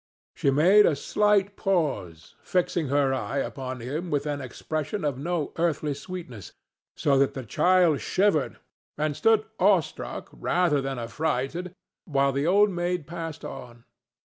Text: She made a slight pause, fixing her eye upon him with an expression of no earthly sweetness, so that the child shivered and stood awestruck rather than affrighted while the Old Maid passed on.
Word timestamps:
She 0.33 0.49
made 0.49 0.87
a 0.87 0.95
slight 0.95 1.55
pause, 1.55 2.33
fixing 2.41 2.87
her 2.87 3.13
eye 3.13 3.37
upon 3.37 3.81
him 3.81 4.09
with 4.09 4.25
an 4.25 4.41
expression 4.41 5.05
of 5.05 5.15
no 5.19 5.53
earthly 5.57 5.93
sweetness, 5.93 6.53
so 6.97 7.19
that 7.19 7.35
the 7.35 7.45
child 7.45 8.01
shivered 8.01 8.57
and 8.97 9.15
stood 9.15 9.45
awestruck 9.59 10.27
rather 10.31 10.81
than 10.81 10.97
affrighted 10.97 11.75
while 12.05 12.31
the 12.31 12.47
Old 12.47 12.71
Maid 12.71 13.05
passed 13.05 13.45
on. 13.45 13.83